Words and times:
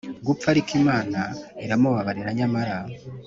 Gupfa 0.27 0.47
ariko 0.53 0.71
imana 0.81 1.19
iramubabarira 1.65 2.29
nyamara 2.37 2.77